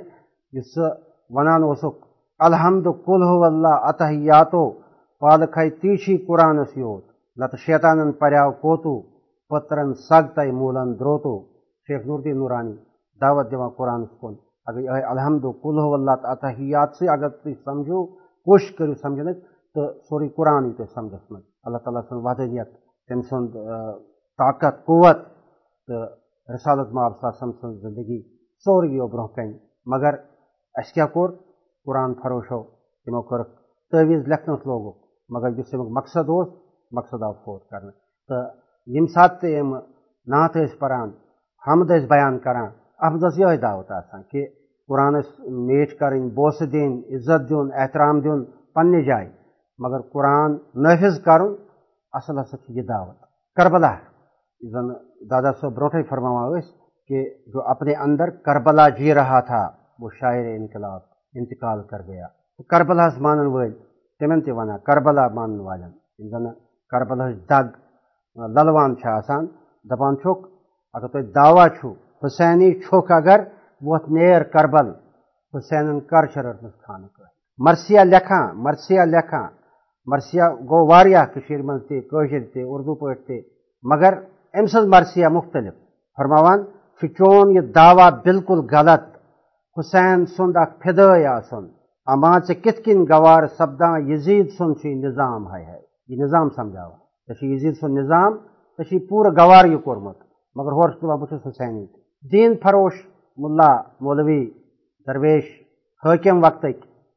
اس 0.59 0.79
ونان 1.31 1.63
اسک 1.71 1.97
الحمد 2.41 2.87
کل 3.07 3.23
ہو 3.29 3.43
اللہ، 3.45 3.75
اتحیاتو، 3.89 4.65
پالکھائی 5.23 5.71
تیشی 5.81 6.17
قرآن 6.27 6.59
یوت 6.77 7.05
نت 7.39 7.53
شیطانن 7.65 8.13
پریاو 8.21 8.51
کوتو، 8.63 8.95
پترن 9.51 9.93
سگتائی 10.09 10.51
مولن 10.61 10.89
دروتو. 11.01 11.35
شیخ 11.89 12.07
نوردین 12.07 12.37
نورانی، 12.39 12.75
دعوت 13.21 13.51
دیوان 13.51 13.71
قرآن 13.79 14.05
کن 14.21 14.35
اگر 14.67 14.81
یہ 14.81 15.07
الحمد 15.13 15.45
کل 15.63 15.79
ہو 15.85 15.93
اللہ، 15.95 16.27
اتحیات 16.33 16.91
سے 16.99 17.09
اگر 17.15 17.29
تھی 17.43 17.55
سمجھو، 17.65 18.05
کوشش 18.47 18.71
کرو 18.79 18.95
سمجھنے 19.03 19.33
تو 19.75 19.81
سوری 20.09 20.29
قرآن 20.37 20.73
تھی 20.77 20.85
سمجھس 20.95 21.31
من 21.31 21.41
اللہ 21.67 21.79
تعالیٰ 21.85 22.03
سن 22.09 22.17
وحدانیت 22.27 22.69
تم 23.09 23.21
سن 23.31 23.47
طاقت، 24.39 24.85
قوت، 24.87 25.19
تو 25.89 26.03
رسالت 26.49 26.93
ماب 26.97 27.13
سم 27.39 27.51
سن 27.61 27.79
زندگی 27.79 28.21
سوری 28.67 28.91
گیو 28.91 29.07
برہ 29.09 29.27
کن 29.37 29.53
مگر 29.87 30.15
اس 30.75 30.93
کیا 30.93 31.07
کور 31.15 31.31
قرآن 31.87 32.15
فروشو 32.23 32.63
تمو 33.07 33.23
کر 33.29 33.43
تعویز 33.93 34.29
لکھنس 34.29 34.67
لوگو 34.67 34.93
مگر 35.31 35.51
جس 35.53 35.75
امیک 35.75 35.91
مقصد 35.97 36.31
اس 36.31 36.49
مقصد 36.93 37.23
آو 37.23 37.33
فوت 37.45 37.63
کرنے 37.71 37.91
تو 38.31 38.43
یم 38.89 39.07
سات 39.15 39.45
یم 39.47 39.75
نعت 40.27 40.57
پران 40.81 41.11
حمد 41.63 41.91
بیان 42.11 42.39
کران 42.45 42.71
افضل 43.07 43.41
یہ 43.41 43.57
دعوت 43.63 43.91
آسان 43.93 44.23
کہ 44.31 44.47
قرآنس 44.89 45.27
میٹ 45.67 45.99
کریں 45.99 46.21
بوس 46.37 46.61
دین 46.73 46.93
عزت 47.15 47.49
دن 47.51 47.73
احترام 47.81 48.21
دن 48.21 48.45
پنہ 48.75 49.01
جائے 49.07 49.29
مگر 49.79 50.01
قرآن 50.13 50.57
نافذ 50.85 51.21
کرن 51.25 51.55
اصل 52.13 52.39
ہسا 52.39 52.57
یہ 52.69 52.83
دعوت 52.89 53.17
کربلا 53.57 53.93
زن 54.61 54.89
دادا 55.31 55.53
صاحب 55.61 55.75
بروٹے 55.75 56.03
فرماوا 56.11 56.61
کہ 57.11 57.25
جو 57.53 57.63
اپنے 57.71 57.95
اندر 58.05 58.31
کربلا 58.45 58.89
جی 58.99 59.15
رہا 59.15 59.41
تھا 59.41 59.63
وہ 60.01 60.09
شاعر 60.21 60.45
انقلاب 60.59 61.01
انتقال 61.39 61.79
کر 61.91 62.03
گیا۔ 62.03 62.27
کربلا 62.71 63.09
مانن 63.25 63.47
ول 63.55 63.73
تمن 64.19 64.41
تہ 64.45 64.51
ونان 64.51 64.79
کربلا 64.79 65.29
مانن 65.29 65.61
والن۔ 65.67 65.93
زن 66.31 66.45
کربلا 66.91 67.27
دگ 67.51 67.69
للوان 68.57 68.95
آسان۔ 69.19 69.47
دپان 69.91 70.17
چھوک، 70.17 70.39
اگر 70.95 71.09
تھی 71.09 71.23
دعوی 71.37 71.69
چھو، 71.77 71.91
حسینی 72.23 72.71
چھوک 72.81 73.11
اگر، 73.11 73.41
ووت 73.87 74.05
نیر 74.17 74.43
کربل 74.43 74.89
حسین 75.55 76.01
کر 76.01 76.27
چھ 76.27 76.39
خانہ 76.85 77.07
مرثیہ 77.59 78.01
لکھان 78.05 78.47
مرثیہ 78.65 79.01
لکھان 79.15 79.49
مرثیہ 80.11 80.43
گو 80.71 80.81
واریاہ 80.91 81.25
کشیر 81.25 81.63
من 81.63 81.79
تہ 81.79 82.61
اردو 82.73 82.95
تہ 83.15 83.33
مگر 83.91 84.13
ام 84.55 84.67
سز 84.67 84.87
مرثیہ 84.87 85.29
مختلف۔ 85.29 85.75
فرماوان 86.17 86.59
چون 87.17 87.51
یہ 87.57 87.61
دعوی 87.61 88.07
بالکل 88.25 88.61
غلط۔ 88.73 89.10
حسین 89.81 90.25
سند 90.37 90.57
اخ 90.57 90.71
فدائی 90.85 91.25
آسن 91.27 91.65
اما 92.07 92.33
ژے 92.49 92.55
کت 92.55 92.85
کن 92.85 93.05
گوار 93.11 93.47
سپدان 93.59 94.11
یزید 94.11 94.49
سن 94.59 94.75
چھ 94.81 94.87
نظام 95.05 95.43
ہے 95.53 95.63
ہے 95.65 95.79
یہ 96.09 96.23
نظام 96.25 96.49
سمجھاوا 96.57 96.97
ژے 97.41 97.47
یزید 97.55 97.75
سن 97.81 97.95
نظام 97.95 98.33
ژے 98.79 98.99
پورٕ 99.09 99.31
گوار 99.39 99.65
یہ 99.65 99.77
کورمت 99.77 100.19
مگر 100.57 100.73
ہور 100.77 100.89
دپان 100.89 101.19
بہٕ 101.21 101.29
چھُس 101.43 101.59
دین 102.33 102.55
فروش، 102.63 102.95
ملا، 103.37 103.73
مولوی، 104.01 104.43
درویش، 105.07 105.45
حاکم 106.05 106.45
وقتک 106.45 106.77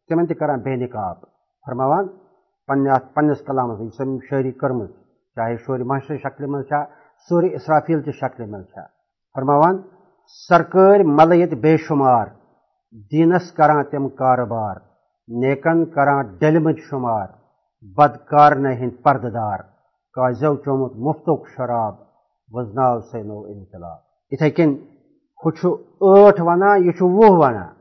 تمن 0.10 0.25
تہ 0.27 0.34
کران 0.34 0.60
بے 0.60 0.75
نقاب۔ 0.75 1.17
فرماوان 1.65 2.08
پنس 3.15 3.41
کلامس 3.48 3.79
یہ 3.82 4.17
شاعری 4.29 4.51
کرم 4.51 4.86
چاہے 5.36 5.55
شور 5.65 5.79
معاشر 5.79 6.17
شکل 6.17 6.46
من 6.46 6.62
سوری 7.29 7.53
اسرافیل 7.55 8.01
چہ 8.03 8.12
شکل 8.12 8.46
من 8.51 8.63
فرماوان، 9.36 9.82
سرکار 10.48 11.00
ملیت 11.20 11.53
بے 11.63 11.77
شمار۔ 11.77 12.27
دینس 12.94 13.52
کران 13.52 13.84
تم 13.84 14.08
کاربار 14.10 14.76
نیکن 15.28 15.86
کران 15.86 16.26
ڈلمت 16.38 16.78
شمار 16.90 17.28
بدکارن 17.96 18.66
ہند 18.72 18.92
پرددار 19.04 19.60
کازو 20.16 20.56
چومت 20.56 20.94
مفتک 20.98 21.48
شراب، 21.56 21.94
وزناو 22.52 23.00
سے 23.02 23.22
نو 23.24 23.38
انقلاب۔ 23.44 24.00
اتھے 24.32 24.50
کن 24.50 24.74
ہٹ 25.42 26.40
ونان 26.40 26.86
یہ 26.86 27.02
وہ 27.02 27.30
ونان 27.38 27.74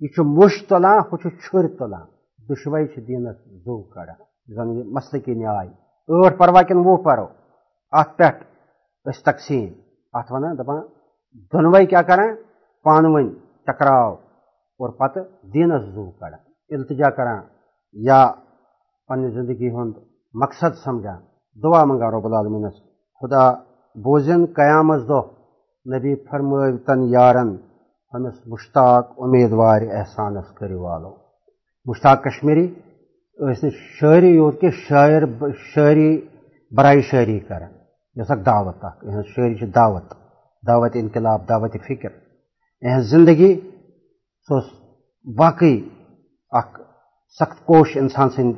یہ 0.00 0.20
مش 0.36 0.54
تلان 0.68 0.98
ہو 0.98 1.16
چھر 1.16 1.68
تلان 1.78 2.06
دشوئی 2.48 2.86
دینس 3.08 3.36
زو 3.64 3.82
کڑان 3.82 4.20
زن 4.54 4.76
یہ 4.76 4.84
مسلہ 4.94 5.18
کی 5.18 5.34
نیاے 5.34 5.68
ٹھ 6.08 6.38
پروا 6.38 6.62
کن 6.62 6.78
وہ 6.84 6.96
پرو۔ 7.04 7.26
ات 7.92 8.16
پہ 8.18 8.30
تقسیم۔ 9.24 9.68
ات 10.14 10.32
ونان 10.32 10.58
دپان 10.58 10.82
دونوے 11.52 11.86
کیا 11.86 12.02
کران 12.02 12.34
پان 12.84 13.04
ون 13.06 13.34
ٹکراو 13.66 14.14
اور 14.80 14.90
پتہ 14.98 15.20
دینس 15.54 15.84
زو 15.94 16.10
کڑان 16.10 16.40
التجا 16.70 17.10
کران، 17.10 17.42
یا 17.92 18.20
پنہ 19.08 19.28
زندگی 19.28 19.68
ہند 19.68 19.94
مقصد 20.34 20.72
سمجھان۔ 20.84 21.20
دعا 21.62 21.84
منگا 21.84 22.10
رب 22.10 22.24
العالمینس 22.24 22.74
خدا 23.20 23.44
بوزن 24.04 24.44
قیامت 24.46 25.00
دہ 25.08 25.20
نبی 25.94 26.14
فرمتن 26.24 27.02
یارن 27.02 27.50
ہمس 28.14 28.36
مشتاق 28.46 29.04
امیدوار 29.18 29.80
احسانس 29.82 30.48
کرو 30.58 30.82
والو۔ 30.82 31.16
مشتاق 31.84 32.24
کشمیری، 32.24 32.74
اس 33.38 33.64
شاعری 34.00 34.30
یوت 34.30 34.60
کہ 34.60 34.70
شاعر 34.70 35.22
شاعری 35.74 36.10
برائے 36.76 37.00
شاعری 37.00 37.38
کران۔ 37.40 37.72
یہ 38.16 38.22
اک 38.28 38.46
دعوت 38.46 38.84
اخ 38.84 39.26
شاعری 39.34 39.66
دعوت 39.66 40.12
دعوت 40.66 40.92
انقلاب، 40.94 41.48
دعوت 41.48 41.76
فکر۔ 41.88 42.08
یہ 42.82 43.00
زندگی 43.10 43.60
سو 44.48 44.58
واقعی 45.38 45.76
اخ 46.50 46.68
سخت 47.38 47.58
کوش 47.66 47.96
انسان 47.96 48.28
سند 48.36 48.54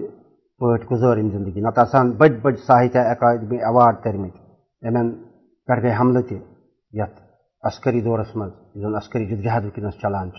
پٹ 0.60 0.90
گزارن 0.90 1.30
زندگی۔ 1.30 1.60
نت 1.60 1.78
آسان 1.78 2.10
بڑ 2.10 2.28
بڑ 2.42 2.54
ساہتیہ 2.66 3.00
اکادمی 3.12 3.56
ایوارڈ 3.56 3.96
کرمت 4.04 4.34
ان 4.82 5.10
پہ 5.66 5.80
گئی 5.82 5.94
حملہ 6.00 6.20
تہ 6.28 6.34
یت 6.92 7.14
عسکری 7.62 8.00
دورس 8.00 8.36
من 8.36 8.50
زن 8.82 8.94
عسکری 8.96 9.26
جدجہد 9.30 9.64
ونکس 9.64 10.00
چلان 10.02 10.30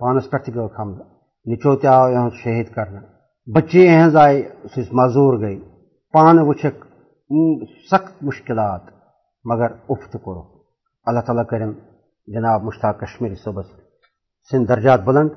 پانس 0.00 0.30
پہ 0.30 0.38
تہ 0.44 0.50
گوک 0.54 0.80
حملہ۔ 0.80 1.04
نچو 1.46 1.76
تہ 1.76 1.86
آو 1.86 2.08
یہ 2.10 2.28
شہید 2.42 2.68
کرنا۔ 2.74 3.00
بچے 3.54 3.82
اہز 3.88 4.16
آئے 4.16 4.42
سس 4.72 4.92
معذور 4.92 5.40
گئی۔ 5.40 5.58
پان 6.12 6.38
وچھک 6.48 6.76
سخت 7.90 8.22
مشکلات 8.22 8.82
مگر 9.44 9.70
اف 9.88 10.02
تہ 10.12 10.18
کور 10.24 10.36
اللہ 11.06 11.20
تعالیٰ 11.26 11.46
کرن 11.50 11.72
جناب 12.26 12.62
مشتاق 12.62 13.00
کشمیری 13.00 13.34
صبح 13.34 13.62
سن 14.48 14.64
درجات 14.64 15.04
بلند 15.04 15.30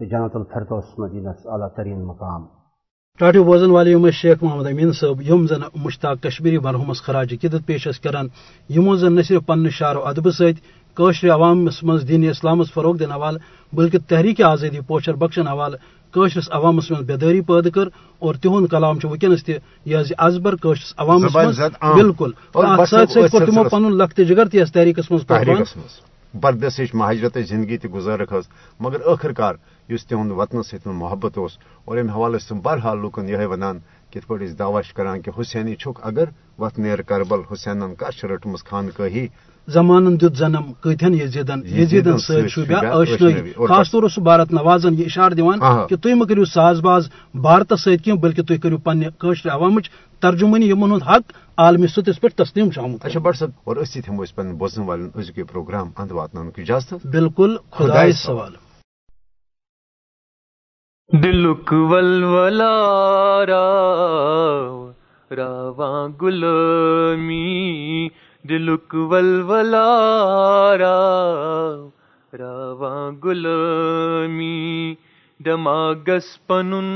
تو 0.00 0.04
جنت 0.04 0.36
الفردوس 0.36 0.84
مدینس 0.98 1.46
اعلیٰ 1.46 1.68
ترین 1.76 2.00
مقام. 2.04 2.42
ٹاٹو 3.20 3.42
بوزن 3.44 3.70
والے 3.70 3.90
یم 3.90 4.08
شیخ 4.10 4.42
محمد 4.42 4.66
امین 4.66 4.92
صاحب 4.92 5.20
یم 5.22 5.46
زن 5.46 5.62
مشتاق 5.84 6.22
کشمیری 6.22 6.58
مرحومس 6.58 7.02
خراج 7.02 7.34
قدت 7.42 7.66
پیش 7.66 7.86
کران 8.02 8.26
یمو 8.70 8.94
زن 8.96 9.14
نہ 9.14 9.22
صرف 9.28 9.46
پنہ 9.46 9.68
شعر 9.78 9.96
و 9.96 10.02
ادب 10.08 10.30
ستر 10.38 11.30
عوامس 11.34 11.82
مز 11.82 12.08
دین 12.08 12.28
اسلامس 12.30 12.72
فروغ 12.74 12.96
دن 12.96 13.12
حوالہ 13.12 13.38
بلکہ 13.72 13.98
تحریک 14.08 14.40
آزادی 14.42 14.80
پوچھر 14.86 15.14
بخشن 15.22 15.46
حوالہ 15.48 15.76
قشرس 16.14 16.48
عوامس 16.52 16.90
من 16.90 17.04
بیداری 17.04 17.40
پید 17.40 17.70
کر 17.74 17.86
اور 18.18 18.34
تہد 18.42 18.70
کلام 18.70 18.98
ونکس 19.04 19.44
تہ 19.44 19.52
ازبر 20.18 20.56
قشرس 20.56 20.94
عوامس 20.96 21.36
من. 21.36 21.94
بالکل. 21.94 22.30
تمو 22.52 23.64
پن 23.68 23.92
لخت 23.92 24.20
جگر 24.28 24.46
من 24.52 24.64
تحریکس 24.72 25.76
مز 25.76 26.12
بردش 26.42 26.94
مہاجرت 26.94 27.36
زندگی 27.48 27.76
تہ 27.78 27.88
گزارک 27.94 28.32
حظ 28.32 28.48
مگر 28.80 29.00
ٲخر 29.06 29.32
کار 29.32 29.54
یس 29.88 30.06
تہد 30.06 30.30
وطنس 30.38 30.66
سۭتۍ 30.70 30.92
محبت 31.02 31.38
اوس، 31.38 31.52
اور 31.86 31.96
امہ 31.98 32.12
حوالہ 32.12 32.36
ٲسۍ 32.36 32.48
تِم 32.48 32.60
بہرحال 32.64 32.98
لوٗکن 33.00 33.28
یہے 33.28 33.46
ونان 33.46 33.78
کِتھ 34.10 34.26
پٲٹھۍ 34.26 34.46
أسۍ 34.46 34.58
دعوا 34.58 34.82
چھِ 34.82 34.94
کران 34.96 35.20
کہ 35.22 35.30
حسینی 35.38 35.74
چھُکھ 35.82 36.00
اگر 36.08 36.26
وتھ 36.58 36.80
نیر 36.80 37.02
کربل 37.08 37.40
حسینن 37.50 37.94
کر 38.00 38.10
چھِ 38.18 38.28
رٔٹمٕژ 38.30 38.64
خانقٲہی 38.70 39.26
زمانن 39.68 40.20
دیت 40.20 40.32
جنم 40.38 40.72
کتن 40.80 41.14
یزیدن 41.14 41.60
یزیدن 41.66 42.18
ست 42.18 42.50
شوبیا 42.50 42.80
خاص. 43.68 43.90
طور 43.90 44.02
اوس 44.02 44.18
بھارت 44.18 44.52
نوازن 44.52 44.98
یہ 44.98 45.04
اشارہ 45.04 45.34
دِوان 45.34 45.62
آہا. 45.62 45.86
کہ 45.86 45.96
تُہۍ 45.96 46.14
مہ 46.14 46.24
کٔرِو 46.24 46.44
ساز 46.44 46.80
باز 46.80 47.08
بھارتس 47.34 47.84
سۭتۍ 47.84 48.04
کینٛہہ 48.04 48.20
بلکہ 48.20 48.42
تُہۍ 48.42 48.58
کٔرِو 48.62 48.78
پننہِ 48.78 49.08
کٲشرِ 49.18 49.52
عوامٕچ 49.52 49.90
ترجمٲنی 50.20 50.68
یِمن 50.68 50.92
ہُنٛد 50.92 51.02
حق 51.02 51.32
عالمی 51.58 51.86
سطحس 51.86 52.20
پٮ۪ٹھ 52.20 52.34
تسلیم 52.34 52.68
آمُت 52.76 53.06
اچھا 53.06 53.20
بٹ 53.20 53.42
اور 53.64 53.76
أسۍ 53.76 54.00
پنٕنۍ 54.34 54.58
بوزن 54.58 54.82
یہِ 55.16 55.44
پروگرام 55.52 55.90
انٛد 55.96 56.12
واتناونُک 56.12 56.58
اجازت 56.58 57.06
بالکل 57.06 57.56
خدایس 57.70 58.18
سوال. 58.18 58.36
سوال 58.36 58.52
دلک 61.22 61.72
ولولا 61.72 63.46
راو 63.46 64.90
راواں 65.30 66.08
غلامی 66.20 68.08
دلک 68.48 68.94
ولولا 68.94 69.84
راو 70.78 71.88
راواں 72.38 73.12
غلامی 73.24 74.94
دماغس 75.44 76.46
پنن 76.46 76.90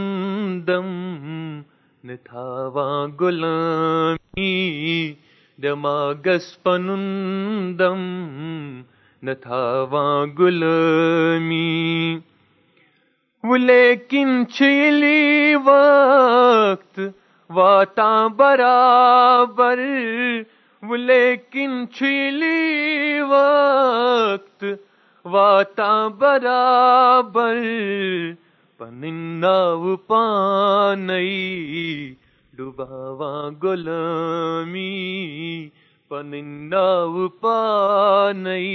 دم 0.66 0.88
نتھاواں 2.04 3.06
غلامی 3.20 4.52
دماغس 5.62 6.62
پنن 6.62 7.06
دم 7.78 8.02
نتھاواں 9.22 10.26
غلامی 10.38 12.18
لیکن 13.58 14.42
چھلی 14.54 15.54
وقت، 15.64 17.00
واتا 17.50 18.26
برابر 18.36 19.80
لیکن 20.82 21.84
چھلی 21.94 23.20
وقت 23.20 24.64
واتا 25.24 26.08
برابر 26.08 27.56
پنناو 28.78 29.96
پانئی 29.96 31.34
ڈباواں 32.52 33.50
غلامی 33.62 34.88
پنناو 36.08 37.28
پانئی 37.40 38.70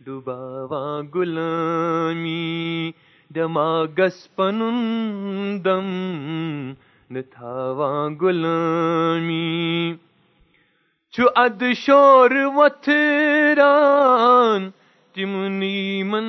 ڈباواں 0.00 1.02
غلامی 1.14 2.92
دماغس 3.30 4.26
پنن 4.36 5.58
دم 5.64 5.86
نتھاواں 7.10 8.10
غلامی 8.20 9.38
چھُ 11.18 11.26
اد 11.36 11.62
شور 11.76 12.30
وتھران 12.30 14.70
تمنی 15.14 16.02
من 16.02 16.24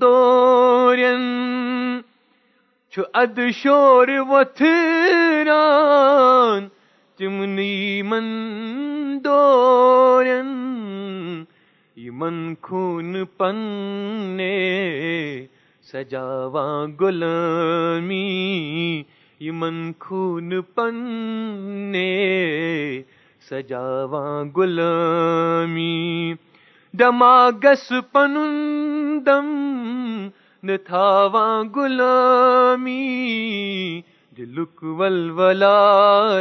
دورین۔ 0.00 1.20
چھُ 2.90 3.02
اد 3.14 3.40
شور 3.62 4.08
وتھران 4.08 6.68
تمنی 7.16 8.02
من 8.02 8.24
دورین۔ 9.24 10.50
یمن 11.96 12.54
خون 12.62 13.24
پنے 13.24 15.46
سجاواں 15.92 16.86
غلامی 17.00 19.02
یمن 19.40 19.92
خون 19.98 20.52
پنے 20.74 22.16
سجاواں 23.48 24.44
غلامی 24.56 26.34
دماغس 26.98 27.92
پنن 28.12 28.54
دم 29.26 29.48
نتھاواں 30.68 31.62
غلامی 31.74 33.00
دلک 34.38 34.82
ولولا 34.98 35.76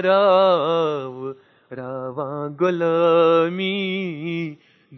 راو 0.03 1.31
راواں 1.77 2.49
غلامی 2.61 3.69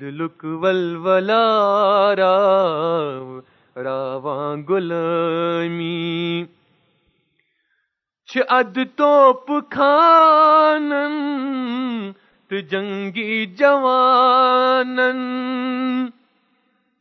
دلک 0.01 0.45
ولولا 0.61 1.43
راو 2.17 3.39
راواں 3.75 4.55
غلامی 4.69 5.97
اد 8.49 8.77
توپ 8.97 9.51
خانن 9.75 11.15
تو 12.49 12.59
جنگی 12.59 13.45
جوانن۔ 13.45 15.17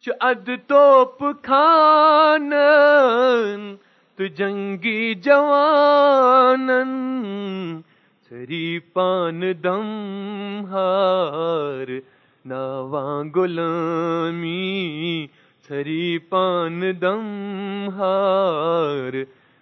چھ 0.01 0.09
اد 0.21 0.51
توپ 0.69 1.25
خانن 1.47 2.55
تو 4.17 4.27
جنگی 4.27 5.15
جوانن۔ 5.15 6.93
سری 8.29 8.79
پان 8.79 9.43
دم 9.65 9.87
ہار 10.71 11.87
ناواں 12.45 13.25
غلامی 13.35 15.27
سری 15.69 16.19
پان 16.19 16.83
دم 17.01 17.25
ہار 17.97 19.13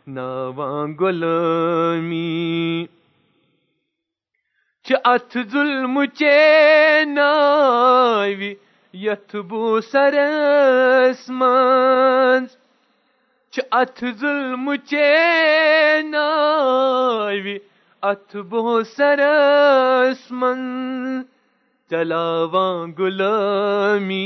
ناواں 0.06 0.86
غلامی 1.00 2.86
چھ 4.84 4.92
اتھ 5.04 5.36
ظلم 5.52 6.04
چے 6.18 7.04
ناوی 7.06 8.52
یتھ 8.94 9.36
بو 9.48 9.80
سرس 9.90 11.28
منز 11.38 12.56
چھ 13.52 13.60
اتھ 13.80 14.04
ظلم 14.20 14.74
چے 14.90 15.08
ناوی 16.10 17.58
اتھ 18.02 18.36
بو 18.50 18.82
سرس 18.96 20.30
منز 20.30 21.24
چلاواں 21.90 22.76
غلامی 22.98 24.22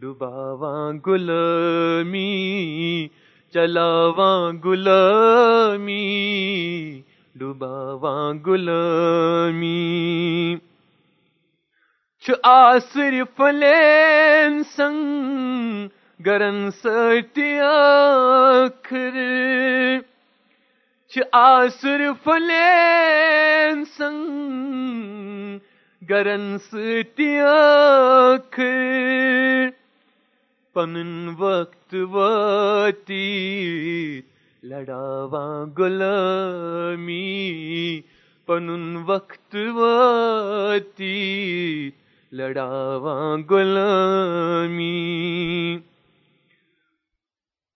ڈباواں 0.00 0.92
غلامی 1.06 2.26
چلاواں 3.54 4.52
غلامی، 4.64 6.02
ڈباواں 7.34 8.34
غلامی۔ 8.46 10.56
چھ 12.20 12.30
آسر 12.42 13.14
فلین 13.36 14.64
سنگ، 14.64 15.88
گرن 16.26 16.70
ستی 16.70 17.58
آخر۔ 17.58 19.18
چھ 21.08 21.18
آسر 21.32 22.00
فلین 22.24 23.84
سنگ، 23.84 25.58
گرن 26.10 26.58
ستی 26.58 27.40
آخر۔ 27.40 29.68
پنن 30.76 31.34
وقت 31.38 31.94
واتی، 32.10 33.22
لڑاواں 34.62 35.78
غلامی، 35.78 38.00
پنن 38.46 39.02
وقت 39.06 39.54
واتی، 39.54 41.10
لڑاواں 42.32 43.38
غلامی۔ 43.50 45.78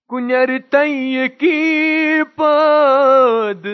کنر 0.08 0.50
تئی 0.70 1.16
کی 1.38 2.20
پاد 2.36 3.66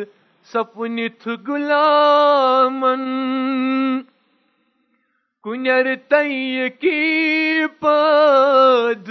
سپنت 0.53 1.29
غلامن۔ 1.49 3.03
کنر 5.47 5.87
تئی 6.09 6.69
کی 6.81 7.67
پاد 7.81 9.11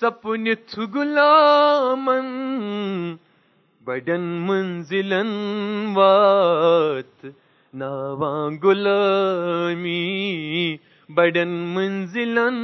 سپنت 0.00 0.78
غلامن 0.94 2.28
بڑن 3.86 4.22
منزلن 4.46 5.34
وات 5.96 7.26
ناواں 7.74 8.50
غلامی 8.62 9.92
بڑن 11.10 11.54
منزلن 11.74 12.58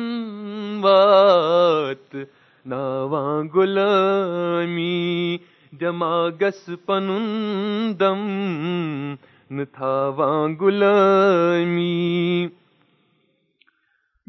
وات 0.85 2.17
ناواں 2.67 3.43
غلامی 3.55 5.39
دماغس 5.81 6.69
پنن 6.87 7.93
دم 8.01 8.27
نتھاواں 9.51 10.49
غلامی 10.61 11.95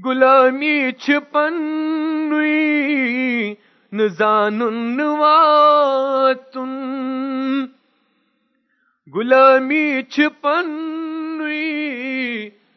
غلامی 0.05 0.91
چھپن 0.99 1.55
نزان 3.93 4.61
واتن 5.19 6.73
غلامی 9.15 10.01
چھپن 10.09 10.71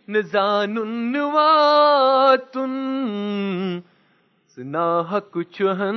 نزان 0.08 1.16
واتن 1.34 2.74
سنا 4.56 4.88
حق 5.12 5.36
چہن 5.52 5.96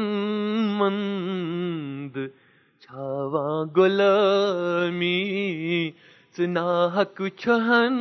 مند 0.80 2.18
چھاواں 2.82 3.66
غلامی. 3.78 5.20
سنا 6.38 6.70
حق 6.96 7.22
چہن 7.38 7.94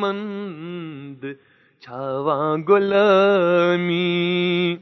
مند 0.00 1.24
چھاواں 1.84 2.56
غلامی 2.68 4.76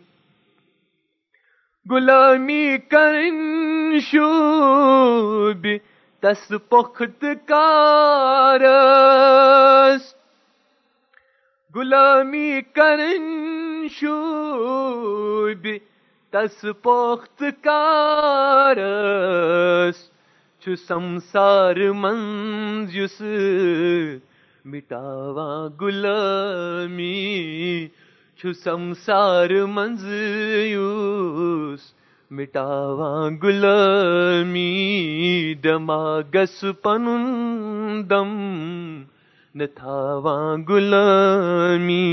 غلامی 1.90 2.76
کرن 2.90 3.40
شوب 4.00 5.66
تس 6.20 6.52
پخت 6.68 7.24
کارس۔ 7.46 10.14
غلامی 11.74 12.60
کرن 12.74 13.26
شوب 13.90 15.68
تس 16.30 16.64
پخت 16.82 17.44
کارس۔ 17.64 19.96
چھ 20.60 20.68
سمسار 20.88 21.92
منز 21.92 22.96
یس 22.96 23.22
مٹاواں 24.64 25.68
غلامی 25.80 27.06
چھ 28.38 28.52
سمسار 28.64 29.50
منز 29.68 30.04
یوس 30.64 31.92
مٹاواں 32.30 33.30
غلامی 33.42 34.64
دماغس 35.64 36.64
پنن 36.82 37.24
دم 38.10 38.30
نتھاواں 39.54 40.56
غلامی 40.68 42.06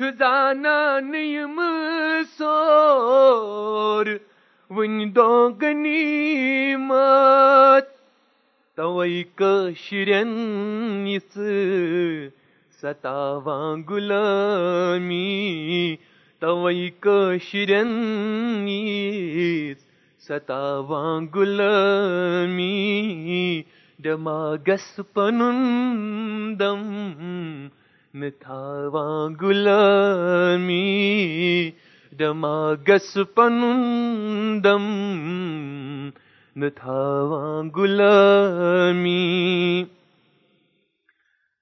چھزانان 0.02 1.14
یم 1.16 1.60
سور 2.38 4.06
ون 4.70 4.94
دو 5.16 5.34
غنیمت 5.62 7.06
توئی 8.78 9.20
کشرین 9.40 10.32
اس 11.16 11.38
ستاواں 12.82 13.70
غلامی 13.90 15.36
توئی 16.42 16.90
کشرین 17.02 17.94
اس 18.70 19.80
ستاواں 20.28 21.20
غلامی 21.36 22.82
دماغس 24.00 24.90
پنن 25.14 25.60
دم 28.14 28.24
نتھاواں 28.24 29.30
غلامی 29.42 30.82
دماغس 32.20 33.18
پنن 33.36 34.60
دم 34.64 34.88
نتھاواں 36.56 37.64
غلامی 37.76 39.84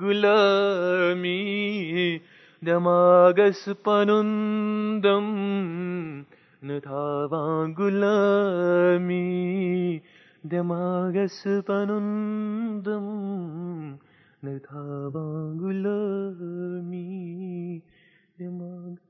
غلامی 0.00 1.38
دماغس 2.66 3.68
پنن 3.82 4.30
دم 5.02 5.26
نتھاواں 6.62 7.66
غلامی 7.78 9.22
دماغس 10.44 11.42
پنن 11.66 12.06
دم 12.86 13.06
نتھاواں 14.44 15.60
غلامی 15.60 17.08
دماغ 18.40 19.05